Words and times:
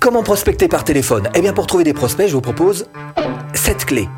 Comment 0.00 0.22
prospecter 0.22 0.66
par 0.66 0.84
téléphone? 0.84 1.28
Eh 1.34 1.42
bien 1.42 1.52
pour 1.52 1.66
trouver 1.66 1.84
des 1.84 1.92
prospects, 1.92 2.26
je 2.26 2.32
vous 2.32 2.40
propose 2.40 2.86
cette 3.52 3.84
clé. 3.84 4.08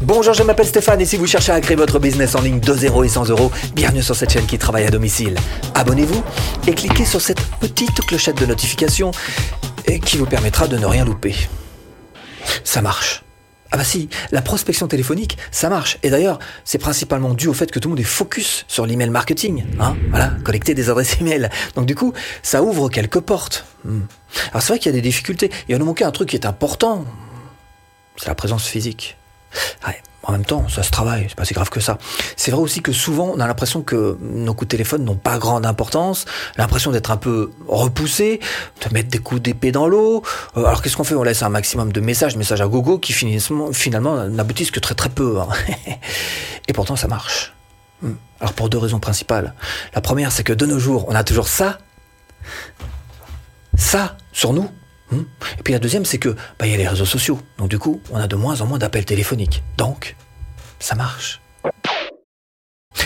Bonjour, 0.00 0.32
je 0.32 0.42
m'appelle 0.42 0.66
Stéphane 0.66 0.98
et 1.02 1.04
si 1.04 1.18
vous 1.18 1.26
cherchez 1.26 1.52
à 1.52 1.60
créer 1.60 1.76
votre 1.76 1.98
business 1.98 2.34
en 2.34 2.40
ligne 2.40 2.60
de 2.60 2.72
0 2.72 3.04
et 3.04 3.08
100 3.08 3.28
euros, 3.28 3.52
bienvenue 3.74 4.02
sur 4.02 4.16
cette 4.16 4.32
chaîne 4.32 4.46
qui 4.46 4.56
travaille 4.56 4.86
à 4.86 4.90
domicile. 4.90 5.34
Abonnez-vous 5.74 6.24
et 6.66 6.72
cliquez 6.72 7.04
sur 7.04 7.20
cette 7.20 7.42
petite 7.60 8.00
clochette 8.06 8.40
de 8.40 8.46
notification 8.46 9.10
qui 10.06 10.16
vous 10.16 10.26
permettra 10.26 10.66
de 10.66 10.78
ne 10.78 10.86
rien 10.86 11.04
louper. 11.04 11.34
Ça 12.64 12.80
marche. 12.80 13.21
Ah 13.74 13.78
bah 13.78 13.84
si, 13.84 14.10
la 14.32 14.42
prospection 14.42 14.86
téléphonique, 14.86 15.38
ça 15.50 15.70
marche. 15.70 15.98
Et 16.02 16.10
d'ailleurs, 16.10 16.38
c'est 16.62 16.76
principalement 16.76 17.32
dû 17.32 17.48
au 17.48 17.54
fait 17.54 17.70
que 17.70 17.78
tout 17.78 17.88
le 17.88 17.94
monde 17.94 18.00
est 18.00 18.04
focus 18.04 18.66
sur 18.68 18.84
l'email 18.84 19.08
marketing. 19.08 19.64
Hein 19.80 19.96
voilà, 20.10 20.32
collecter 20.44 20.74
des 20.74 20.90
adresses 20.90 21.18
email. 21.22 21.48
Donc 21.74 21.86
du 21.86 21.94
coup, 21.94 22.12
ça 22.42 22.62
ouvre 22.62 22.90
quelques 22.90 23.20
portes. 23.20 23.64
Hmm. 23.84 24.02
Alors 24.50 24.62
c'est 24.62 24.74
vrai 24.74 24.78
qu'il 24.78 24.92
y 24.92 24.94
a 24.94 24.96
des 24.96 25.00
difficultés. 25.00 25.50
Il 25.68 25.72
y 25.72 25.74
a 25.74 25.78
nous 25.78 25.86
manquer 25.86 26.04
un 26.04 26.10
truc 26.10 26.28
qui 26.28 26.36
est 26.36 26.44
important. 26.44 27.06
C'est 28.18 28.28
la 28.28 28.34
présence 28.34 28.66
physique. 28.66 29.16
Ouais. 29.86 30.02
En 30.24 30.32
même 30.32 30.44
temps, 30.44 30.68
ça 30.68 30.82
se 30.84 30.90
travaille, 30.90 31.26
c'est 31.28 31.34
pas 31.34 31.44
si 31.44 31.52
grave 31.52 31.68
que 31.68 31.80
ça. 31.80 31.98
C'est 32.36 32.52
vrai 32.52 32.60
aussi 32.60 32.80
que 32.80 32.92
souvent, 32.92 33.32
on 33.34 33.40
a 33.40 33.46
l'impression 33.46 33.82
que 33.82 34.16
nos 34.20 34.54
coups 34.54 34.68
de 34.68 34.70
téléphone 34.70 35.04
n'ont 35.04 35.16
pas 35.16 35.38
grande 35.38 35.66
importance, 35.66 36.26
l'impression 36.56 36.92
d'être 36.92 37.10
un 37.10 37.16
peu 37.16 37.50
repoussé, 37.66 38.38
de 38.86 38.94
mettre 38.94 39.08
des 39.08 39.18
coups 39.18 39.42
d'épée 39.42 39.72
dans 39.72 39.88
l'eau. 39.88 40.22
Euh, 40.56 40.64
alors 40.64 40.80
qu'est-ce 40.80 40.96
qu'on 40.96 41.04
fait? 41.04 41.16
On 41.16 41.24
laisse 41.24 41.42
un 41.42 41.48
maximum 41.48 41.92
de 41.92 42.00
messages, 42.00 42.36
messages 42.36 42.60
à 42.60 42.68
gogo, 42.68 42.98
qui 42.98 43.12
finalement 43.12 44.28
n'aboutissent 44.28 44.70
que 44.70 44.80
très 44.80 44.94
très 44.94 45.08
peu. 45.08 45.40
Hein. 45.40 45.48
Et 46.68 46.72
pourtant, 46.72 46.94
ça 46.94 47.08
marche. 47.08 47.52
Hmm. 48.00 48.14
Alors 48.40 48.52
pour 48.52 48.68
deux 48.68 48.78
raisons 48.78 49.00
principales. 49.00 49.54
La 49.94 50.00
première, 50.00 50.30
c'est 50.30 50.44
que 50.44 50.52
de 50.52 50.66
nos 50.66 50.78
jours, 50.78 51.06
on 51.08 51.14
a 51.14 51.24
toujours 51.24 51.48
ça, 51.48 51.78
ça 53.76 54.16
sur 54.32 54.52
nous. 54.52 54.70
Et 55.58 55.62
puis 55.62 55.72
la 55.72 55.78
deuxième, 55.78 56.04
c'est 56.04 56.18
que 56.18 56.30
bah, 56.58 56.66
il 56.66 56.70
y 56.70 56.74
a 56.74 56.78
les 56.78 56.88
réseaux 56.88 57.04
sociaux. 57.04 57.38
Donc 57.58 57.68
du 57.68 57.78
coup, 57.78 58.00
on 58.10 58.16
a 58.16 58.26
de 58.26 58.36
moins 58.36 58.60
en 58.60 58.66
moins 58.66 58.78
d'appels 58.78 59.04
téléphoniques. 59.04 59.62
Donc, 59.76 60.16
ça 60.78 60.94
marche. 60.94 61.40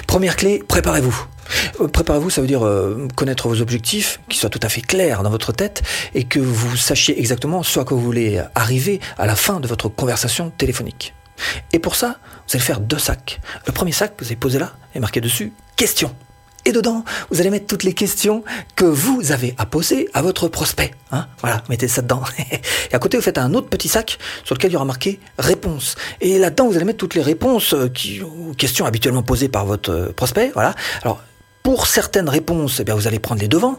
Première 0.06 0.36
clé, 0.36 0.62
préparez-vous. 0.66 1.27
Euh, 1.81 1.89
préparez-vous, 1.89 2.31
ça 2.31 2.41
veut 2.41 2.47
dire 2.47 2.64
euh, 2.64 3.06
connaître 3.14 3.48
vos 3.48 3.61
objectifs, 3.61 4.20
qui 4.28 4.39
soient 4.39 4.50
tout 4.50 4.61
à 4.62 4.69
fait 4.69 4.81
clairs 4.81 5.22
dans 5.22 5.31
votre 5.31 5.53
tête, 5.53 5.83
et 6.14 6.25
que 6.25 6.39
vous 6.39 6.77
sachiez 6.77 7.19
exactement 7.19 7.62
ce 7.62 7.81
à 7.81 7.84
quoi 7.84 7.97
vous 7.97 8.03
voulez 8.03 8.42
arriver 8.55 9.00
à 9.19 9.27
la 9.27 9.36
fin 9.36 9.61
de 9.61 9.69
votre 9.69 9.88
conversation 9.88 10.50
téléphonique. 10.50 11.14
Et 11.72 11.78
pour 11.78 11.97
ça, 11.97 12.19
vous 12.48 12.56
allez 12.56 12.64
faire 12.64 12.81
deux 12.81 12.98
sacs. 12.98 13.41
Le 13.66 13.72
premier 13.72 13.92
sac, 13.92 14.14
vous 14.19 14.27
allez 14.27 14.36
poser 14.36 14.59
là, 14.59 14.72
et 14.94 15.00
marquer 15.00 15.20
dessus 15.20 15.53
question. 15.77 16.14
Et 16.67 16.72
dedans, 16.72 17.05
vous 17.31 17.41
allez 17.41 17.50
mettre 17.50 17.69
toutes 17.69 17.84
les 17.84 17.95
questions 17.95 18.42
que 18.75 18.84
vous 18.84 19.31
avez 19.31 19.55
à 19.56 19.67
poser 19.67 20.09
à 20.14 20.20
votre 20.20 20.48
prospect. 20.48 20.91
Hein 21.12 21.28
voilà, 21.41 21.62
mettez 21.69 21.86
ça 21.86 22.03
dedans. 22.03 22.22
Et 22.91 22.95
à 22.95 22.98
côté, 22.98 23.17
vous 23.17 23.22
faites 23.22 23.39
un 23.39 23.55
autre 23.55 23.69
petit 23.69 23.86
sac 23.86 24.19
sur 24.42 24.56
lequel 24.56 24.72
il 24.72 24.75
y 24.75 24.77
aura 24.77 24.84
marqué 24.84 25.20
réponse. 25.39 25.94
Et 26.20 26.41
là-dedans, 26.41 26.67
vous 26.67 26.75
allez 26.75 26.84
mettre 26.84 26.98
toutes 26.98 27.14
les 27.14 27.22
réponses 27.22 27.72
euh, 27.72 27.89
qui, 27.89 28.20
aux 28.20 28.53
questions 28.55 28.84
habituellement 28.84 29.22
posées 29.22 29.48
par 29.48 29.64
votre 29.64 29.92
euh, 29.92 30.12
prospect. 30.12 30.50
Voilà. 30.55 30.75
Alors, 31.03 31.22
pour 31.62 31.87
certaines 31.87 32.28
réponses, 32.28 32.81
eh 32.81 32.84
bien, 32.84 32.97
vous 32.97 33.06
allez 33.06 33.20
prendre 33.20 33.41
les 33.41 33.48
devants, 33.48 33.78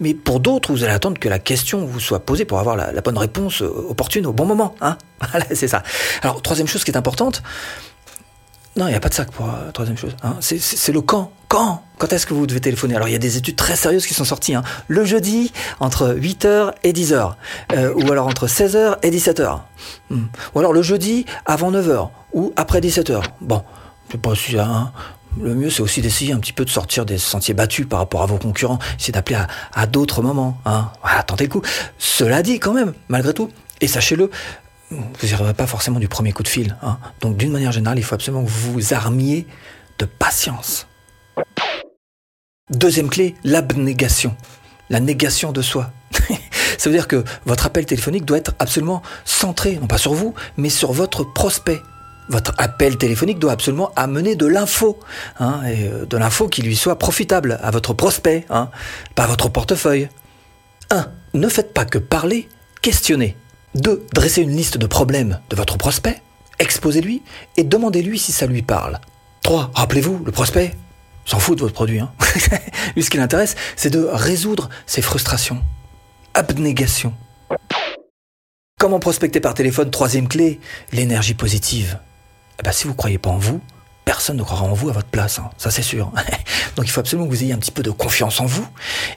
mais 0.00 0.12
pour 0.12 0.40
d'autres, 0.40 0.70
vous 0.72 0.84
allez 0.84 0.92
attendre 0.92 1.18
que 1.18 1.30
la 1.30 1.38
question 1.38 1.86
vous 1.86 2.00
soit 2.00 2.20
posée 2.20 2.44
pour 2.44 2.58
avoir 2.58 2.76
la, 2.76 2.92
la 2.92 3.00
bonne 3.00 3.18
réponse 3.18 3.62
euh, 3.62 3.86
opportune 3.88 4.26
au 4.26 4.34
bon 4.34 4.44
moment. 4.44 4.74
Hein 4.82 4.98
voilà, 5.30 5.46
c'est 5.54 5.68
ça. 5.68 5.82
Alors, 6.20 6.42
troisième 6.42 6.66
chose 6.68 6.84
qui 6.84 6.90
est 6.90 6.96
importante, 6.98 7.42
non, 8.78 8.86
il 8.86 8.90
n'y 8.90 8.96
a 8.96 9.00
pas 9.00 9.08
de 9.08 9.14
sac 9.14 9.32
pour 9.32 9.48
la 9.48 9.54
euh, 9.54 9.72
troisième 9.72 9.98
chose. 9.98 10.14
Hein. 10.22 10.36
C'est 10.40 10.92
le 10.92 11.00
quand. 11.00 11.32
Quand 11.48 11.82
Quand 11.98 12.12
est-ce 12.12 12.26
que 12.26 12.34
vous 12.34 12.46
devez 12.46 12.60
téléphoner? 12.60 12.94
Alors, 12.94 13.08
il 13.08 13.12
y 13.12 13.16
a 13.16 13.18
des 13.18 13.36
études 13.36 13.56
très 13.56 13.74
sérieuses 13.74 14.06
qui 14.06 14.14
sont 14.14 14.24
sorties. 14.24 14.54
Hein. 14.54 14.62
Le 14.86 15.04
jeudi, 15.04 15.52
entre 15.80 16.14
8h 16.14 16.74
et 16.84 16.92
10h. 16.92 17.32
Euh, 17.72 17.92
ou 17.94 18.12
alors 18.12 18.28
entre 18.28 18.46
16h 18.46 18.98
et 19.02 19.10
17h. 19.10 19.60
Hmm. 20.10 20.26
Ou 20.54 20.58
alors 20.60 20.72
le 20.72 20.82
jeudi, 20.82 21.26
avant 21.44 21.72
9h. 21.72 22.10
Ou 22.34 22.52
après 22.54 22.80
17h. 22.80 23.20
Bon, 23.40 23.64
c'est 24.12 24.20
pas 24.20 24.34
si... 24.36 24.56
Hein. 24.56 24.92
Le 25.40 25.54
mieux, 25.54 25.70
c'est 25.70 25.82
aussi 25.82 26.00
d'essayer 26.00 26.32
un 26.32 26.38
petit 26.38 26.52
peu 26.52 26.64
de 26.64 26.70
sortir 26.70 27.04
des 27.04 27.18
sentiers 27.18 27.54
battus 27.54 27.86
par 27.88 27.98
rapport 27.98 28.22
à 28.22 28.26
vos 28.26 28.38
concurrents. 28.38 28.78
C'est 28.96 29.12
d'appeler 29.12 29.36
à, 29.36 29.48
à 29.74 29.86
d'autres 29.86 30.22
moments. 30.22 30.58
Hein. 30.64 30.90
Voilà, 31.02 31.22
tentez 31.24 31.44
le 31.44 31.50
coup. 31.50 31.62
Cela 31.98 32.42
dit, 32.42 32.60
quand 32.60 32.74
même, 32.74 32.92
malgré 33.08 33.34
tout, 33.34 33.50
et 33.80 33.88
sachez-le, 33.88 34.30
vous 34.90 35.26
n'y 35.26 35.32
arriverez 35.32 35.54
pas 35.54 35.66
forcément 35.66 36.00
du 36.00 36.08
premier 36.08 36.32
coup 36.32 36.42
de 36.42 36.48
fil. 36.48 36.76
Hein. 36.82 36.98
Donc 37.20 37.36
d'une 37.36 37.52
manière 37.52 37.72
générale, 37.72 37.98
il 37.98 38.04
faut 38.04 38.14
absolument 38.14 38.44
que 38.44 38.50
vous 38.50 38.72
vous 38.72 38.94
armiez 38.94 39.46
de 39.98 40.06
patience. 40.06 40.86
Deuxième 42.70 43.08
clé, 43.08 43.34
l'abnégation. 43.44 44.36
La 44.90 45.00
négation 45.00 45.52
de 45.52 45.62
soi. 45.62 45.90
Ça 46.78 46.88
veut 46.88 46.96
dire 46.96 47.08
que 47.08 47.24
votre 47.44 47.66
appel 47.66 47.84
téléphonique 47.86 48.24
doit 48.24 48.38
être 48.38 48.54
absolument 48.58 49.02
centré, 49.24 49.78
non 49.80 49.86
pas 49.86 49.98
sur 49.98 50.14
vous, 50.14 50.34
mais 50.56 50.70
sur 50.70 50.92
votre 50.92 51.24
prospect. 51.24 51.80
Votre 52.30 52.54
appel 52.58 52.98
téléphonique 52.98 53.38
doit 53.38 53.52
absolument 53.52 53.90
amener 53.96 54.36
de 54.36 54.46
l'info, 54.46 54.98
hein, 55.40 55.60
euh, 55.64 56.04
de 56.04 56.16
l'info 56.18 56.48
qui 56.48 56.60
lui 56.60 56.76
soit 56.76 56.98
profitable 56.98 57.58
à 57.62 57.70
votre 57.70 57.94
prospect, 57.94 58.44
hein, 58.50 58.70
pas 59.14 59.24
à 59.24 59.26
votre 59.26 59.48
portefeuille. 59.48 60.08
1. 60.90 61.06
Ne 61.34 61.48
faites 61.48 61.72
pas 61.72 61.86
que 61.86 61.98
parler, 61.98 62.48
questionnez. 62.82 63.36
2. 63.74 64.06
Dressez 64.12 64.42
une 64.42 64.56
liste 64.56 64.78
de 64.78 64.86
problèmes 64.86 65.40
de 65.50 65.56
votre 65.56 65.76
prospect, 65.76 66.22
exposez-lui 66.58 67.22
et 67.56 67.64
demandez-lui 67.64 68.18
si 68.18 68.32
ça 68.32 68.46
lui 68.46 68.62
parle. 68.62 69.00
3. 69.42 69.70
Rappelez-vous, 69.74 70.22
le 70.24 70.32
prospect 70.32 70.74
s'en 71.24 71.38
fout 71.38 71.56
de 71.56 71.62
votre 71.62 71.74
produit. 71.74 72.00
Hein. 72.00 72.12
lui, 72.96 73.02
ce 73.02 73.10
qui 73.10 73.18
l'intéresse, 73.18 73.54
c'est 73.76 73.90
de 73.90 74.08
résoudre 74.10 74.68
ses 74.86 75.02
frustrations. 75.02 75.62
Abnégation. 76.34 77.14
Comment 78.78 79.00
prospecter 79.00 79.40
par 79.40 79.54
téléphone? 79.54 79.90
Troisième 79.90 80.28
clé, 80.28 80.60
l'énergie 80.92 81.34
positive. 81.34 81.98
Eh 82.60 82.62
ben, 82.62 82.72
si 82.72 82.84
vous 82.84 82.92
ne 82.92 82.96
croyez 82.96 83.18
pas 83.18 83.30
en 83.30 83.38
vous, 83.38 83.60
personne 84.08 84.38
ne 84.38 84.42
croira 84.42 84.64
en 84.64 84.72
vous 84.72 84.88
à 84.88 84.92
votre 84.92 85.08
place, 85.08 85.38
hein. 85.38 85.50
ça 85.58 85.70
c'est 85.70 85.82
sûr. 85.82 86.10
Donc 86.76 86.86
il 86.86 86.90
faut 86.90 87.00
absolument 87.00 87.28
que 87.28 87.34
vous 87.34 87.42
ayez 87.42 87.52
un 87.52 87.58
petit 87.58 87.70
peu 87.70 87.82
de 87.82 87.90
confiance 87.90 88.40
en 88.40 88.46
vous 88.46 88.66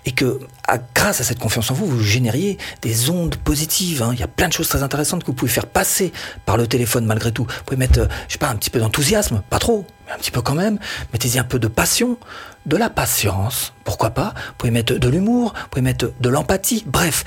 et 0.03 0.11
que 0.11 0.37
grâce 0.93 1.21
à 1.21 1.23
cette 1.23 1.39
confiance 1.39 1.71
en 1.71 1.73
vous, 1.73 1.85
vous 1.85 2.03
génériez 2.03 2.57
des 2.81 3.09
ondes 3.09 3.37
positives. 3.37 4.03
Hein. 4.03 4.09
Il 4.11 4.19
y 4.19 4.23
a 4.23 4.27
plein 4.27 4.49
de 4.49 4.53
choses 4.53 4.67
très 4.67 4.83
intéressantes 4.83 5.21
que 5.21 5.27
vous 5.27 5.33
pouvez 5.33 5.49
faire 5.49 5.67
passer 5.67 6.11
par 6.45 6.57
le 6.57 6.67
téléphone 6.67 7.05
malgré 7.05 7.31
tout. 7.31 7.43
Vous 7.43 7.63
pouvez 7.65 7.77
mettre, 7.77 7.99
euh, 7.99 8.07
je 8.27 8.33
sais 8.33 8.37
pas, 8.37 8.49
un 8.49 8.55
petit 8.57 8.69
peu 8.69 8.81
d'enthousiasme, 8.81 9.41
pas 9.49 9.59
trop, 9.59 9.85
mais 10.05 10.11
un 10.11 10.17
petit 10.17 10.29
peu 10.29 10.41
quand 10.41 10.55
même. 10.55 10.77
Mettez-y 11.13 11.39
un 11.39 11.45
peu 11.45 11.57
de 11.57 11.69
passion, 11.69 12.17
de 12.65 12.75
la 12.75 12.89
patience, 12.89 13.71
pourquoi 13.85 14.09
pas. 14.09 14.33
Vous 14.35 14.53
pouvez 14.57 14.71
mettre 14.71 14.95
de 14.95 15.07
l'humour, 15.07 15.53
vous 15.55 15.67
pouvez 15.69 15.83
mettre 15.83 16.11
de 16.19 16.27
l'empathie, 16.27 16.83
bref. 16.85 17.23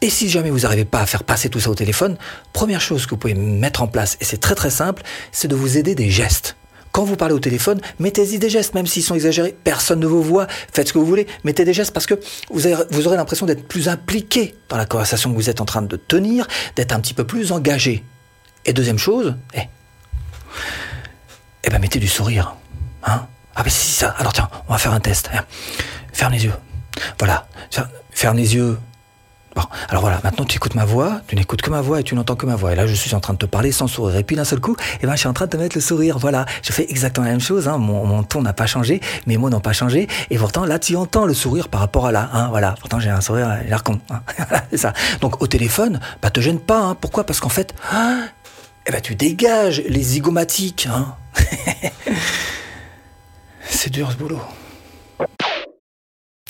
Et 0.00 0.08
si 0.08 0.30
jamais 0.30 0.48
vous 0.48 0.60
n'arrivez 0.60 0.86
pas 0.86 1.00
à 1.00 1.06
faire 1.06 1.24
passer 1.24 1.50
tout 1.50 1.60
ça 1.60 1.68
au 1.68 1.74
téléphone, 1.74 2.16
première 2.54 2.80
chose 2.80 3.04
que 3.04 3.10
vous 3.10 3.18
pouvez 3.18 3.34
mettre 3.34 3.82
en 3.82 3.88
place, 3.88 4.16
et 4.22 4.24
c'est 4.24 4.40
très 4.40 4.54
très 4.54 4.70
simple, 4.70 5.02
c'est 5.32 5.48
de 5.48 5.54
vous 5.54 5.76
aider 5.76 5.94
des 5.94 6.08
gestes. 6.08 6.56
Quand 6.94 7.02
vous 7.02 7.16
parlez 7.16 7.34
au 7.34 7.40
téléphone, 7.40 7.80
mettez-y 7.98 8.38
des 8.38 8.48
gestes, 8.48 8.72
même 8.74 8.86
s'ils 8.86 9.02
sont 9.02 9.16
exagérés. 9.16 9.52
Personne 9.64 9.98
ne 9.98 10.06
vous 10.06 10.22
voit. 10.22 10.46
Faites 10.72 10.86
ce 10.86 10.92
que 10.92 10.98
vous 10.98 11.04
voulez. 11.04 11.26
Mettez 11.42 11.64
des 11.64 11.72
gestes 11.72 11.90
parce 11.92 12.06
que 12.06 12.14
vous, 12.52 12.68
aurez 13.08 13.16
l'impression 13.16 13.46
d'être 13.46 13.66
plus 13.66 13.88
impliqué 13.88 14.54
dans 14.68 14.76
la 14.76 14.86
conversation 14.86 15.32
que 15.32 15.34
vous 15.34 15.50
êtes 15.50 15.60
en 15.60 15.64
train 15.64 15.82
de 15.82 15.96
tenir, 15.96 16.46
d'être 16.76 16.92
un 16.92 17.00
petit 17.00 17.12
peu 17.12 17.26
plus 17.26 17.50
engagé. 17.50 18.04
Et 18.64 18.72
deuxième 18.72 18.98
chose, 18.98 19.34
eh, 19.54 19.62
eh 21.64 21.68
ben 21.68 21.80
mettez 21.80 21.98
du 21.98 22.06
sourire. 22.06 22.54
Hein 23.02 23.26
ah 23.56 23.64
ben 23.64 23.70
si, 23.70 23.90
ça. 23.90 24.10
Alors 24.10 24.32
tiens, 24.32 24.48
on 24.68 24.72
va 24.72 24.78
faire 24.78 24.92
un 24.92 25.00
test. 25.00 25.30
Ferme 26.12 26.32
les 26.32 26.44
yeux. 26.44 26.54
Voilà. 27.18 27.48
Ferme 28.12 28.36
les 28.36 28.54
yeux. 28.54 28.78
Bon, 29.54 29.62
alors 29.88 30.00
voilà, 30.00 30.20
maintenant 30.24 30.44
tu 30.44 30.56
écoutes 30.56 30.74
ma 30.74 30.84
voix, 30.84 31.20
tu 31.28 31.36
n'écoutes 31.36 31.62
que 31.62 31.70
ma 31.70 31.80
voix 31.80 32.00
et 32.00 32.02
tu 32.02 32.14
n'entends 32.14 32.34
que 32.34 32.46
ma 32.46 32.56
voix. 32.56 32.72
Et 32.72 32.76
là, 32.76 32.86
je 32.86 32.94
suis 32.94 33.14
en 33.14 33.20
train 33.20 33.34
de 33.34 33.38
te 33.38 33.46
parler 33.46 33.70
sans 33.70 33.86
sourire. 33.86 34.16
Et 34.16 34.24
puis 34.24 34.34
d'un 34.34 34.44
seul 34.44 34.60
coup, 34.60 34.74
eh 35.00 35.06
ben, 35.06 35.12
je 35.12 35.18
suis 35.18 35.28
en 35.28 35.32
train 35.32 35.44
de 35.46 35.50
te 35.50 35.56
mettre 35.56 35.76
le 35.76 35.80
sourire. 35.80 36.18
Voilà, 36.18 36.44
je 36.62 36.72
fais 36.72 36.86
exactement 36.90 37.24
la 37.24 37.32
même 37.32 37.40
chose. 37.40 37.68
Hein. 37.68 37.78
Mon, 37.78 38.22
ton 38.24 38.42
n'a 38.42 38.52
pas 38.52 38.66
changé, 38.66 39.00
mes 39.26 39.36
mots 39.36 39.50
n'ont 39.50 39.60
pas 39.60 39.72
changé. 39.72 40.08
Et 40.30 40.38
pourtant, 40.38 40.64
là, 40.64 40.78
tu 40.78 40.96
entends 40.96 41.26
le 41.26 41.34
sourire 41.34 41.68
par 41.68 41.80
rapport 41.80 42.06
à 42.06 42.12
là. 42.12 42.30
Hein, 42.32 42.48
voilà, 42.50 42.74
pourtant 42.80 42.98
j'ai 42.98 43.10
un 43.10 43.20
sourire 43.20 43.58
l'air 43.68 43.84
con. 43.84 44.00
Hein. 44.10 44.22
c'est 44.70 44.78
ça. 44.78 44.92
Donc 45.20 45.40
au 45.40 45.46
téléphone, 45.46 46.00
bah 46.20 46.30
te 46.30 46.40
gêne 46.40 46.58
pas. 46.58 46.96
Pourquoi? 47.00 47.24
Parce 47.24 47.38
qu'en 47.38 47.48
fait, 47.48 47.74
eh 48.86 48.90
ben, 48.90 49.00
tu 49.00 49.14
dégages 49.14 49.82
les 49.88 50.02
zygomatiques. 50.02 50.88
C'est 53.68 53.90
dur 53.90 54.10
ce 54.12 54.16
boulot. 54.16 54.40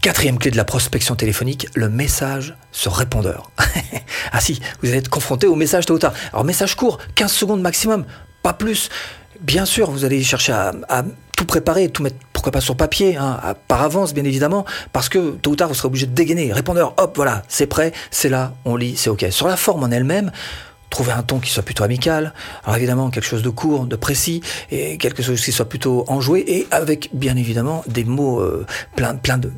Quatrième 0.04 0.38
clé 0.38 0.50
de 0.50 0.58
la 0.58 0.66
prospection 0.66 1.14
téléphonique, 1.14 1.66
le 1.74 1.88
message 1.88 2.54
sur 2.72 2.92
répondeur. 2.92 3.50
ah 4.32 4.40
si, 4.42 4.60
vous 4.82 4.90
allez 4.90 4.98
être 4.98 5.08
confronté 5.08 5.46
au 5.46 5.54
message 5.54 5.86
tôt 5.86 5.94
ou 5.94 5.98
tard. 5.98 6.12
Alors 6.34 6.44
message 6.44 6.74
court, 6.74 6.98
15 7.14 7.32
secondes 7.32 7.62
maximum, 7.62 8.04
pas 8.42 8.52
plus. 8.52 8.90
Bien 9.40 9.64
sûr, 9.64 9.90
vous 9.90 10.04
allez 10.04 10.22
chercher 10.22 10.52
à, 10.52 11.04
tout 11.38 11.46
préparer, 11.46 11.88
tout 11.88 12.02
mettre, 12.02 12.16
pourquoi 12.34 12.52
pas 12.52 12.60
sur 12.60 12.76
papier, 12.76 13.16
hein, 13.16 13.40
par 13.66 13.80
avance 13.80 14.12
bien 14.12 14.24
évidemment, 14.24 14.66
parce 14.92 15.08
que 15.08 15.30
tôt 15.40 15.52
ou 15.52 15.56
tard 15.56 15.68
vous 15.68 15.74
serez 15.74 15.86
obligé 15.86 16.04
de 16.04 16.12
dégainer. 16.12 16.52
Répondeur, 16.52 16.92
hop, 16.98 17.14
voilà, 17.16 17.42
c'est 17.48 17.66
prêt, 17.66 17.92
c'est 18.10 18.28
là, 18.28 18.52
on 18.66 18.76
lit, 18.76 18.96
c'est 18.98 19.08
ok. 19.08 19.24
Sur 19.30 19.48
la 19.48 19.56
forme 19.56 19.84
en 19.84 19.90
elle-même, 19.90 20.32
trouver 20.90 21.12
un 21.12 21.22
ton 21.22 21.38
qui 21.40 21.50
soit 21.50 21.62
plutôt 21.62 21.82
amical. 21.82 22.34
Alors 22.64 22.76
évidemment, 22.76 23.08
quelque 23.08 23.26
chose 23.26 23.42
de 23.42 23.48
court, 23.48 23.86
de 23.86 23.96
précis, 23.96 24.42
et 24.70 24.98
quelque 24.98 25.22
chose 25.22 25.42
qui 25.42 25.50
soit 25.50 25.68
plutôt 25.68 26.04
enjoué, 26.08 26.44
et 26.46 26.68
avec 26.70 27.08
bien 27.14 27.36
évidemment 27.36 27.82
des 27.86 28.04
mots 28.04 28.40
euh, 28.40 28.66
plein, 28.96 29.14
plein 29.14 29.38
de 29.38 29.50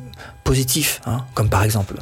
positif, 0.43 1.01
hein, 1.05 1.25
comme 1.33 1.49
par 1.49 1.63
exemple 1.63 1.95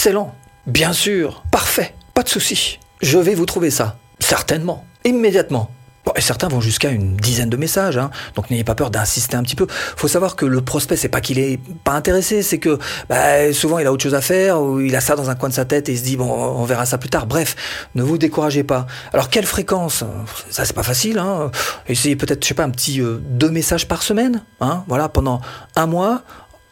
excellent, 0.00 0.34
bien 0.66 0.92
sûr, 0.92 1.42
parfait, 1.50 1.94
pas 2.14 2.22
de 2.22 2.28
souci. 2.28 2.78
Je 3.02 3.18
vais 3.18 3.34
vous 3.34 3.44
trouver 3.44 3.70
ça, 3.70 3.98
certainement, 4.18 4.86
immédiatement. 5.04 5.70
Bon, 6.06 6.12
et 6.16 6.22
certains 6.22 6.48
vont 6.48 6.62
jusqu'à 6.62 6.88
une 6.88 7.18
dizaine 7.18 7.50
de 7.50 7.56
messages, 7.58 7.98
hein. 7.98 8.10
donc 8.34 8.48
n'ayez 8.48 8.64
pas 8.64 8.74
peur 8.74 8.90
d'insister 8.90 9.36
un 9.36 9.42
petit 9.42 9.56
peu. 9.56 9.66
Faut 9.68 10.08
savoir 10.08 10.36
que 10.36 10.46
le 10.46 10.62
prospect, 10.62 10.96
c'est 10.96 11.10
pas 11.10 11.20
qu'il 11.20 11.38
est 11.38 11.60
pas 11.84 11.92
intéressé, 11.92 12.42
c'est 12.42 12.56
que 12.56 12.78
bah, 13.10 13.52
souvent 13.52 13.78
il 13.78 13.86
a 13.86 13.92
autre 13.92 14.02
chose 14.02 14.14
à 14.14 14.22
faire 14.22 14.62
ou 14.62 14.80
il 14.80 14.96
a 14.96 15.02
ça 15.02 15.16
dans 15.16 15.28
un 15.28 15.34
coin 15.34 15.50
de 15.50 15.54
sa 15.54 15.66
tête 15.66 15.90
et 15.90 15.92
il 15.92 15.98
se 15.98 16.04
dit 16.04 16.16
bon, 16.16 16.32
on 16.32 16.64
verra 16.64 16.86
ça 16.86 16.96
plus 16.96 17.10
tard. 17.10 17.26
Bref, 17.26 17.54
ne 17.94 18.02
vous 18.02 18.16
découragez 18.16 18.64
pas. 18.64 18.86
Alors 19.12 19.28
quelle 19.28 19.44
fréquence? 19.44 20.02
Ça 20.48 20.64
c'est 20.64 20.72
pas 20.72 20.82
facile. 20.82 21.18
Hein. 21.18 21.50
Essayez 21.86 22.16
peut-être, 22.16 22.42
je 22.42 22.48
sais 22.48 22.54
pas, 22.54 22.64
un 22.64 22.70
petit 22.70 23.02
euh, 23.02 23.18
deux 23.22 23.50
messages 23.50 23.86
par 23.86 24.02
semaine, 24.02 24.42
hein, 24.62 24.84
voilà, 24.88 25.10
pendant 25.10 25.42
un 25.76 25.86
mois. 25.86 26.22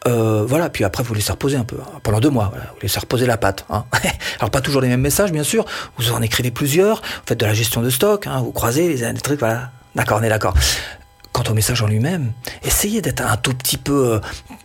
Euh, 0.07 0.45
voilà, 0.47 0.69
puis 0.69 0.83
après 0.83 1.03
vous 1.03 1.13
laissez 1.13 1.31
reposer 1.31 1.57
un 1.57 1.65
peu, 1.65 1.77
hein, 1.81 1.99
pendant 2.03 2.19
deux 2.19 2.29
mois, 2.29 2.53
vous 2.73 2.79
laissez 2.81 2.99
reposer 2.99 3.25
la 3.25 3.37
patte. 3.37 3.65
Hein. 3.69 3.85
Alors 4.39 4.49
pas 4.49 4.61
toujours 4.61 4.81
les 4.81 4.87
mêmes 4.87 5.01
messages, 5.01 5.31
bien 5.31 5.43
sûr, 5.43 5.65
vous 5.97 6.11
en 6.11 6.21
écrivez 6.21 6.51
plusieurs, 6.51 6.97
vous 6.97 7.23
faites 7.27 7.39
de 7.39 7.45
la 7.45 7.53
gestion 7.53 7.81
de 7.81 7.89
stock, 7.89 8.25
hein, 8.27 8.39
vous 8.39 8.51
croisez 8.51 8.87
les, 8.87 9.11
les 9.11 9.19
trucs, 9.19 9.39
voilà. 9.39 9.71
D'accord, 9.95 10.19
on 10.21 10.23
est 10.23 10.29
d'accord. 10.29 10.53
Quant 11.33 11.43
au 11.49 11.53
message 11.53 11.81
en 11.81 11.87
lui-même, 11.87 12.31
essayez 12.63 13.01
d'être 13.01 13.21
un 13.21 13.37
tout 13.37 13.53
petit 13.53 13.77
peu, 13.77 14.13
euh, 14.13 14.19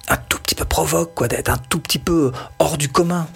un 0.08 0.16
tout 0.16 0.38
petit 0.38 0.54
peu 0.54 0.64
provoque, 0.64 1.14
quoi, 1.14 1.28
d'être 1.28 1.48
un 1.48 1.58
tout 1.58 1.81
petit 1.81 1.98
peu 1.98 2.31
hors 2.58 2.78
du 2.78 2.88
commun. 2.88 3.26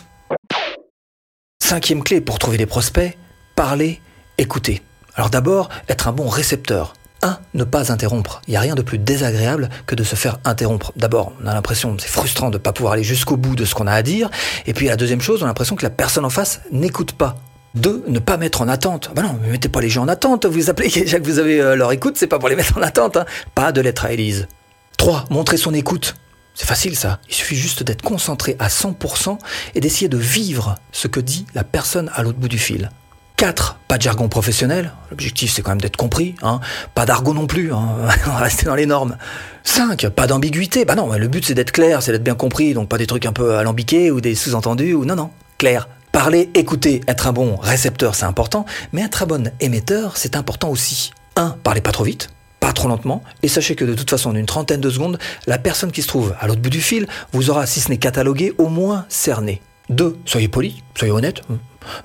Cinquième 1.62 2.03
clé 2.03 2.21
pour 2.21 2.39
trouver 2.39 2.59
des 2.59 2.67
prospects, 2.67 3.19
parler, 3.56 4.00
écouter. 4.39 4.83
Alors 5.17 5.31
d'abord, 5.31 5.69
être 5.89 6.06
un 6.09 6.12
bon 6.12 6.29
récepteur. 6.29 6.95
1. 7.23 7.38
Ne 7.55 7.65
pas 7.65 7.93
interrompre. 7.93 8.43
Il 8.47 8.50
n'y 8.53 8.56
a 8.56 8.61
rien 8.61 8.75
de 8.75 8.82
plus 8.82 8.99
désagréable 8.99 9.69
que 9.87 9.94
de 9.94 10.05
se 10.05 10.17
faire 10.17 10.38
interrompre. 10.44 10.93
D'abord, 10.97 11.32
on 11.43 11.47
a 11.47 11.55
l'impression, 11.55 11.97
c'est 11.99 12.09
frustrant 12.09 12.50
de 12.50 12.59
ne 12.59 12.62
pas 12.62 12.73
pouvoir 12.73 12.94
aller 12.94 13.03
jusqu'au 13.03 13.37
bout 13.37 13.56
de 13.56 13.65
ce 13.65 13.75
qu'on 13.75 13.87
a 13.87 13.93
à 13.93 14.03
dire. 14.03 14.31
Et 14.67 14.75
puis 14.75 14.87
la 14.87 14.97
deuxième 14.97 15.20
chose, 15.20 15.43
on 15.43 15.44
a 15.44 15.49
l'impression 15.49 15.76
que 15.76 15.82
la 15.82 15.91
personne 15.91 16.25
en 16.25 16.31
face 16.31 16.61
n'écoute 16.70 17.12
pas. 17.12 17.37
2. 17.75 18.05
Ne 18.09 18.19
pas 18.19 18.37
mettre 18.37 18.62
en 18.62 18.69
attente. 18.69 19.11
Ben 19.15 19.23
non, 19.23 19.38
ne 19.43 19.50
mettez 19.50 19.69
pas 19.69 19.81
les 19.81 19.88
gens 19.88 20.03
en 20.03 20.09
attente. 20.09 20.47
Vous 20.47 20.56
les 20.56 20.70
appelez 20.70 20.88
déjà 20.94 21.19
que 21.19 21.25
vous 21.25 21.38
avez 21.38 21.61
euh, 21.61 21.76
leur 21.76 21.93
écoute, 21.93 22.17
c'est 22.17 22.26
pas 22.26 22.38
pour 22.38 22.49
les 22.49 22.56
mettre 22.56 22.76
en 22.79 22.82
attente. 22.82 23.17
Hein. 23.17 23.26
Pas 23.55 23.73
de 23.73 23.81
lettre 23.81 24.05
à 24.05 24.12
Élise. 24.12 24.49
3. 24.97 25.26
Montrer 25.31 25.56
son 25.56 25.75
écoute. 25.75 26.14
C'est 26.55 26.67
facile 26.67 26.97
ça. 26.97 27.21
Il 27.29 27.35
suffit 27.35 27.55
juste 27.55 27.85
d'être 27.85 28.03
concentré 28.03 28.56
à 28.59 28.67
100% 28.67 29.38
et 29.76 29.81
d'essayer 29.81 30.09
de 30.09 30.19
vivre 30.19 30.75
ce 30.91 31.06
que 31.06 31.21
dit 31.21 31.47
la 31.55 31.62
personne 31.62 32.11
à 32.14 32.25
l'autre 32.25 32.38
bout 32.38 32.49
du 32.49 32.59
fil. 32.59 32.91
4. 33.38 33.79
Pas 33.87 33.99
de 33.99 34.02
jargon 34.02 34.29
professionnel. 34.29 34.93
L'objectif, 35.11 35.52
c'est 35.52 35.62
quand 35.62 35.70
même 35.70 35.81
d'être 35.81 35.96
compris. 35.96 36.35
Hein. 36.43 36.58
Pas 36.96 37.06
d'argot 37.06 37.32
non 37.32 37.46
plus. 37.46 37.73
Hein. 37.73 37.88
On 38.26 38.31
va 38.32 38.38
rester 38.38 38.67
dans 38.67 38.75
les 38.75 38.85
normes. 38.85 39.17
5. 39.62 40.08
Pas 40.08 40.26
d'ambiguïté. 40.26 40.85
Bah 40.85 40.96
non, 40.96 41.08
le 41.12 41.29
but, 41.29 41.46
c'est 41.46 41.55
d'être 41.55 41.70
clair, 41.70 42.02
c'est 42.02 42.11
d'être 42.11 42.25
bien 42.25 42.35
compris. 42.35 42.75
Donc 42.75 42.88
pas 42.88 42.99
des 42.99 43.06
trucs 43.06 43.26
un 43.26 43.32
peu 43.32 43.55
alambiqués 43.55 44.11
ou 44.11 44.20
des 44.20 44.35
sous-entendus. 44.35 44.93
ou 44.94 45.05
Non, 45.05 45.14
non. 45.14 45.31
Clair. 45.56 45.88
Parler, 46.11 46.50
écouter, 46.55 47.00
être 47.06 47.29
un 47.29 47.32
bon 47.32 47.55
récepteur, 47.55 48.17
c'est 48.17 48.25
important. 48.25 48.67
Mais 48.93 49.02
un 49.02 49.08
très 49.08 49.25
bon 49.25 49.52
émetteur, 49.61 50.17
c'est 50.17 50.35
important 50.35 50.69
aussi. 50.70 51.12
1. 51.37 51.58
Parlez 51.62 51.81
pas 51.81 51.93
trop 51.93 52.05
vite. 52.05 52.31
Pas 52.58 52.73
trop 52.73 52.88
lentement, 52.88 53.23
et 53.44 53.49
sachez 53.49 53.76
que 53.76 53.85
de 53.85 53.94
toute 53.94 54.11
façon, 54.11 54.31
en 54.31 54.35
une 54.35 54.46
trentaine 54.46 54.81
de 54.81 54.90
secondes, 54.90 55.17
la 55.46 55.58
personne 55.58 55.93
qui 55.93 56.02
se 56.02 56.08
trouve 56.08 56.35
à 56.40 56.49
l'autre 56.49 56.61
bout 56.61 56.70
du 56.70 56.81
fil 56.81 57.06
vous 57.32 57.50
aura, 57.50 57.67
si 57.67 57.79
ce 57.79 57.88
n'est 57.88 57.99
catalogué, 57.99 58.52
au 58.58 58.67
moins 58.67 59.06
cerné. 59.08 59.62
2. 59.90 60.19
Soyez 60.25 60.49
poli, 60.49 60.82
soyez 60.96 61.12
honnête, 61.12 61.43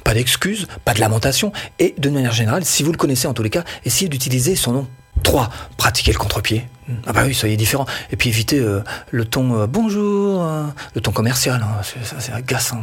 pas 0.03 0.13
d'excuses, 0.13 0.67
pas 0.85 0.93
de 0.93 0.99
lamentation, 0.99 1.51
et 1.79 1.95
de 1.97 2.09
manière 2.09 2.33
générale, 2.33 2.65
si 2.65 2.83
vous 2.83 2.91
le 2.91 2.97
connaissez 2.97 3.27
en 3.27 3.33
tous 3.33 3.43
les 3.43 3.49
cas, 3.49 3.63
essayez 3.85 4.09
d'utiliser 4.09 4.55
son 4.55 4.73
nom. 4.73 4.87
3. 5.21 5.49
Pratiquez 5.77 6.11
le 6.11 6.17
contre-pied. 6.17 6.67
Ah 7.05 7.13
bah 7.13 7.23
oui, 7.25 7.33
soyez 7.33 7.55
différent. 7.55 7.85
Et 8.11 8.17
puis 8.17 8.29
évitez 8.29 8.59
euh, 8.59 8.83
le 9.11 9.25
ton 9.25 9.61
euh, 9.61 9.67
bonjour, 9.67 10.43
euh, 10.43 10.63
le 10.95 11.01
ton 11.01 11.11
commercial, 11.11 11.63
hein, 11.63 11.81
ça 12.03 12.15
c'est 12.19 12.33
agaçant. 12.33 12.81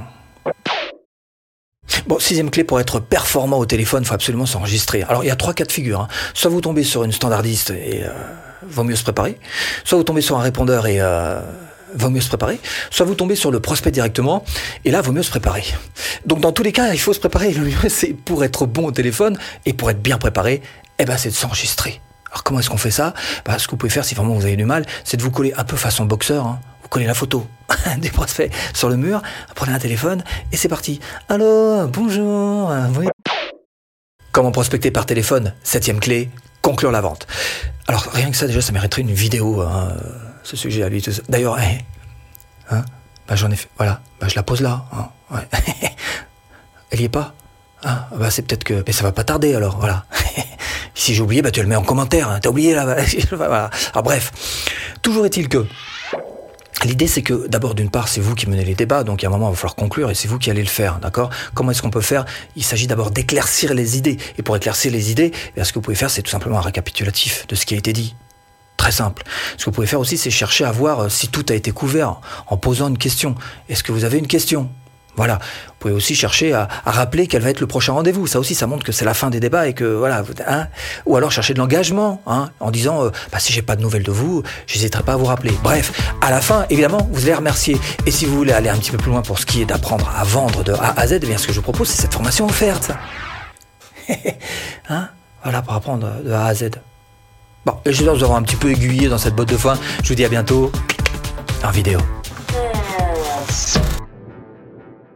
Bon, 2.06 2.18
sixième 2.18 2.50
clé 2.50 2.64
pour 2.64 2.80
être 2.80 3.00
performant 3.00 3.58
au 3.58 3.66
téléphone, 3.66 4.04
il 4.04 4.06
faut 4.06 4.14
absolument 4.14 4.46
s'enregistrer. 4.46 5.02
Alors 5.02 5.22
il 5.24 5.26
y 5.26 5.30
a 5.30 5.36
trois 5.36 5.52
cas 5.52 5.64
de 5.64 5.72
figure. 5.72 6.00
Hein. 6.00 6.08
Soit 6.34 6.50
vous 6.50 6.60
tombez 6.60 6.84
sur 6.84 7.04
une 7.04 7.12
standardiste 7.12 7.70
et 7.70 8.04
vaut 8.62 8.84
mieux 8.84 8.96
se 8.96 9.02
préparer, 9.02 9.38
soit 9.84 9.98
vous 9.98 10.04
tombez 10.04 10.20
sur 10.20 10.38
un 10.38 10.42
répondeur 10.42 10.86
et 10.86 11.00
vaut 11.94 12.10
mieux 12.10 12.20
se 12.20 12.28
préparer, 12.28 12.58
soit 12.90 13.06
vous 13.06 13.14
tombez 13.14 13.36
sur 13.36 13.50
le 13.50 13.60
prospect 13.60 13.90
directement, 13.90 14.44
et 14.84 14.90
là, 14.90 15.00
vaut 15.00 15.12
mieux 15.12 15.22
se 15.22 15.30
préparer. 15.30 15.64
Donc 16.26 16.40
dans 16.40 16.52
tous 16.52 16.62
les 16.62 16.72
cas, 16.72 16.92
il 16.92 17.00
faut 17.00 17.12
se 17.12 17.20
préparer. 17.20 17.52
Le 17.52 17.64
mieux, 17.64 17.76
c'est 17.88 18.14
pour 18.14 18.44
être 18.44 18.66
bon 18.66 18.86
au 18.86 18.92
téléphone 18.92 19.38
et 19.66 19.72
pour 19.72 19.90
être 19.90 20.02
bien 20.02 20.18
préparé, 20.18 20.62
eh 20.98 21.04
ben, 21.04 21.16
c'est 21.16 21.30
de 21.30 21.34
s'enregistrer. 21.34 22.00
Alors 22.30 22.44
comment 22.44 22.60
est-ce 22.60 22.70
qu'on 22.70 22.76
fait 22.76 22.90
ça? 22.90 23.14
Bah, 23.44 23.58
Ce 23.58 23.66
que 23.66 23.72
vous 23.72 23.76
pouvez 23.76 23.90
faire 23.90 24.04
si 24.04 24.14
vraiment 24.14 24.34
vous 24.34 24.44
avez 24.44 24.56
du 24.56 24.64
mal, 24.64 24.86
c'est 25.04 25.16
de 25.16 25.22
vous 25.22 25.30
coller 25.30 25.52
un 25.56 25.64
peu 25.64 25.76
façon 25.76 26.04
boxeur. 26.04 26.46
Hein. 26.46 26.60
Vous 26.82 26.88
collez 26.88 27.06
la 27.06 27.14
photo 27.14 27.46
des 27.98 28.10
prospects 28.10 28.52
sur 28.74 28.88
le 28.88 28.96
mur, 28.96 29.22
prenez 29.54 29.72
un 29.72 29.78
téléphone 29.78 30.22
et 30.52 30.56
c'est 30.56 30.68
parti. 30.68 31.00
Allô, 31.28 31.86
bonjour. 31.88 32.72
Comment 34.32 34.52
prospecter 34.52 34.90
par 34.90 35.06
téléphone? 35.06 35.54
Septième 35.64 35.98
clé, 35.98 36.30
conclure 36.62 36.92
la 36.92 37.00
vente. 37.00 37.26
Alors 37.88 38.08
rien 38.12 38.30
que 38.30 38.36
ça 38.36 38.46
déjà, 38.46 38.60
ça 38.60 38.72
mériterait 38.72 39.02
une 39.02 39.12
vidéo. 39.12 39.60
Hein 39.62 39.88
ce 40.42 40.56
sujet 40.56 40.82
à 40.82 40.88
lui. 40.88 41.02
D'ailleurs, 41.28 41.58
hein, 42.70 42.84
bah, 43.28 43.36
j'en 43.36 43.50
ai 43.50 43.56
fait, 43.56 43.68
voilà, 43.76 44.00
bah, 44.20 44.28
je 44.28 44.36
la 44.36 44.42
pose 44.42 44.60
là. 44.60 44.84
Hein. 44.92 45.08
Elle 46.90 47.00
y 47.00 47.04
est 47.04 47.08
pas. 47.08 47.34
Hein, 47.84 48.04
bah, 48.16 48.30
c'est 48.30 48.42
peut-être 48.42 48.64
que, 48.64 48.82
mais 48.86 48.92
ça 48.92 49.04
va 49.04 49.12
pas 49.12 49.24
tarder 49.24 49.54
alors, 49.54 49.78
voilà. 49.78 50.04
si 50.94 51.14
j'ai 51.14 51.22
oublié, 51.22 51.42
bah, 51.42 51.50
tu 51.50 51.60
le 51.62 51.68
mets 51.68 51.76
en 51.76 51.82
commentaire. 51.82 52.28
Hein, 52.28 52.40
T'as 52.40 52.50
oublié 52.50 52.74
là. 52.74 52.84
voilà. 53.32 53.70
Alors 53.92 54.02
bref, 54.02 54.32
toujours 55.02 55.24
est-il 55.26 55.48
que. 55.48 55.66
L'idée, 56.84 57.06
c'est 57.06 57.22
que 57.22 57.46
d'abord, 57.46 57.74
d'une 57.74 57.90
part, 57.90 58.08
c'est 58.08 58.22
vous 58.22 58.34
qui 58.34 58.48
menez 58.48 58.64
les 58.64 58.74
débats, 58.74 59.04
donc 59.04 59.20
il 59.20 59.24
y 59.24 59.26
a 59.26 59.28
un 59.28 59.32
moment, 59.32 59.48
il 59.48 59.52
va 59.52 59.56
falloir 59.56 59.74
conclure, 59.74 60.10
et 60.10 60.14
c'est 60.14 60.28
vous 60.28 60.38
qui 60.38 60.50
allez 60.50 60.62
le 60.62 60.68
faire, 60.68 60.98
d'accord? 60.98 61.28
Comment 61.52 61.72
est-ce 61.72 61.82
qu'on 61.82 61.90
peut 61.90 62.00
faire? 62.00 62.24
Il 62.56 62.64
s'agit 62.64 62.86
d'abord 62.86 63.10
d'éclaircir 63.10 63.74
les 63.74 63.98
idées, 63.98 64.16
et 64.38 64.42
pour 64.42 64.56
éclaircir 64.56 64.90
les 64.90 65.10
idées, 65.10 65.30
eh 65.56 65.64
ce 65.64 65.72
que 65.72 65.78
vous 65.78 65.82
pouvez 65.82 65.94
faire, 65.94 66.08
c'est 66.08 66.22
tout 66.22 66.30
simplement 66.30 66.56
un 66.56 66.62
récapitulatif 66.62 67.46
de 67.48 67.54
ce 67.54 67.66
qui 67.66 67.74
a 67.74 67.76
été 67.76 67.92
dit, 67.92 68.16
Très 68.80 68.92
simple. 68.92 69.24
Ce 69.58 69.66
que 69.66 69.70
vous 69.70 69.74
pouvez 69.74 69.86
faire 69.86 70.00
aussi, 70.00 70.16
c'est 70.16 70.30
chercher 70.30 70.64
à 70.64 70.72
voir 70.72 71.00
euh, 71.00 71.08
si 71.10 71.28
tout 71.28 71.44
a 71.50 71.52
été 71.52 71.70
couvert 71.70 72.18
en 72.46 72.56
posant 72.56 72.88
une 72.88 72.96
question. 72.96 73.34
Est-ce 73.68 73.84
que 73.84 73.92
vous 73.92 74.06
avez 74.06 74.16
une 74.16 74.26
question? 74.26 74.70
Voilà. 75.16 75.34
Vous 75.34 75.74
pouvez 75.80 75.92
aussi 75.92 76.14
chercher 76.14 76.54
à, 76.54 76.66
rappeler 76.86 77.26
quel 77.26 77.42
va 77.42 77.50
être 77.50 77.60
le 77.60 77.66
prochain 77.66 77.92
rendez-vous. 77.92 78.26
Ça 78.26 78.40
aussi, 78.40 78.54
ça 78.54 78.66
montre 78.66 78.82
que 78.82 78.90
c'est 78.90 79.04
la 79.04 79.12
fin 79.12 79.28
des 79.28 79.38
débats 79.38 79.68
et 79.68 79.74
que 79.74 79.84
voilà. 79.84 80.24
Hein. 80.48 80.68
Ou 81.04 81.14
alors 81.14 81.30
chercher 81.30 81.52
de 81.52 81.58
l'engagement, 81.58 82.22
hein, 82.26 82.48
en 82.58 82.70
disant 82.70 83.04
euh, 83.04 83.10
bah, 83.30 83.38
si 83.38 83.52
j'ai 83.52 83.60
pas 83.60 83.76
de 83.76 83.82
nouvelles 83.82 84.02
de 84.02 84.12
vous, 84.12 84.42
j'hésiterai 84.66 85.02
pas 85.02 85.12
à 85.12 85.16
vous 85.16 85.26
rappeler. 85.26 85.52
Bref, 85.62 85.92
à 86.22 86.30
la 86.30 86.40
fin, 86.40 86.64
évidemment, 86.70 87.06
vous 87.12 87.24
allez 87.24 87.34
remercier. 87.34 87.76
Et 88.06 88.10
si 88.10 88.24
vous 88.24 88.34
voulez 88.34 88.54
aller 88.54 88.70
un 88.70 88.78
petit 88.78 88.92
peu 88.92 88.96
plus 88.96 89.10
loin 89.10 89.20
pour 89.20 89.38
ce 89.38 89.44
qui 89.44 89.60
est 89.60 89.66
d'apprendre 89.66 90.10
à 90.16 90.24
vendre 90.24 90.64
de 90.64 90.72
A 90.72 90.98
à 90.98 91.06
Z, 91.06 91.12
eh 91.12 91.18
bien 91.18 91.36
ce 91.36 91.46
que 91.46 91.52
je 91.52 91.58
vous 91.58 91.64
propose, 91.64 91.88
c'est 91.88 92.00
cette 92.00 92.14
formation 92.14 92.46
offerte. 92.46 92.92
hein? 94.88 95.10
Voilà, 95.42 95.60
pour 95.60 95.74
apprendre 95.74 96.22
de 96.24 96.32
A 96.32 96.46
à 96.46 96.54
Z. 96.54 96.70
Bon, 97.66 97.74
j'espère 97.84 98.14
vous 98.14 98.22
avoir 98.24 98.38
un 98.38 98.42
petit 98.42 98.56
peu 98.56 98.70
aiguillé 98.70 99.08
dans 99.08 99.18
cette 99.18 99.34
botte 99.34 99.50
de 99.50 99.56
foin. 99.56 99.78
Je 100.02 100.08
vous 100.08 100.14
dis 100.14 100.24
à 100.24 100.28
bientôt 100.28 100.72
en 101.62 101.70
vidéo. 101.70 101.98